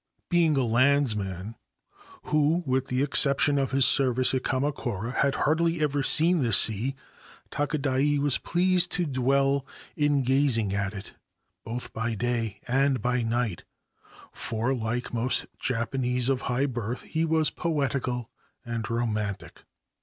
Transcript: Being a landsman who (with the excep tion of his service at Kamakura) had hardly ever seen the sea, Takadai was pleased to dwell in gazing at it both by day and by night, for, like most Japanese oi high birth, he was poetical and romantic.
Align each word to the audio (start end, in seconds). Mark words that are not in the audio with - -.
Being 0.29 0.57
a 0.57 0.63
landsman 0.63 1.53
who 2.23 2.63
(with 2.65 2.87
the 2.87 3.03
excep 3.03 3.39
tion 3.39 3.59
of 3.59 3.69
his 3.69 3.85
service 3.85 4.33
at 4.33 4.41
Kamakura) 4.43 5.11
had 5.13 5.35
hardly 5.35 5.79
ever 5.79 6.01
seen 6.01 6.39
the 6.39 6.51
sea, 6.51 6.95
Takadai 7.51 8.17
was 8.17 8.39
pleased 8.39 8.89
to 8.93 9.05
dwell 9.05 9.63
in 9.95 10.23
gazing 10.23 10.73
at 10.73 10.95
it 10.95 11.13
both 11.63 11.93
by 11.93 12.15
day 12.15 12.61
and 12.67 12.99
by 12.99 13.21
night, 13.21 13.63
for, 14.31 14.73
like 14.73 15.13
most 15.13 15.45
Japanese 15.59 16.31
oi 16.31 16.37
high 16.37 16.65
birth, 16.65 17.03
he 17.03 17.23
was 17.23 17.51
poetical 17.51 18.31
and 18.65 18.89
romantic. 18.89 19.65